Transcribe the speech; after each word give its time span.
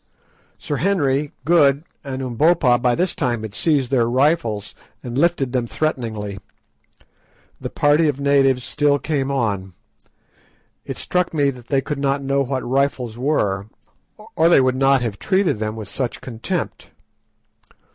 Sir 0.57 0.77
Henry, 0.77 1.31
Good, 1.45 1.83
and 2.03 2.23
Umbopa 2.23 2.79
by 2.81 2.95
this 2.95 3.13
time 3.13 3.43
had 3.43 3.53
seized 3.53 3.91
their 3.91 4.09
rifles 4.09 4.73
and 5.03 5.15
lifted 5.15 5.51
them 5.53 5.67
threateningly. 5.67 6.39
The 7.59 7.69
party 7.69 8.07
of 8.07 8.19
natives 8.19 8.63
still 8.63 8.97
came 8.97 9.29
on. 9.29 9.73
It 10.85 10.97
struck 10.97 11.35
me 11.35 11.51
that 11.51 11.67
they 11.67 11.81
could 11.81 11.99
not 11.99 12.23
know 12.23 12.41
what 12.41 12.63
rifles 12.67 13.15
were, 13.19 13.67
or 14.35 14.49
they 14.49 14.59
would 14.59 14.75
not 14.75 15.03
have 15.03 15.19
treated 15.19 15.59
them 15.59 15.75
with 15.75 15.87
such 15.87 16.19
contempt. 16.19 16.89